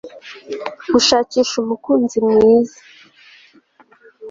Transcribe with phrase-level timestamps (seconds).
[0.93, 2.79] gushakisha umukunzi mwiza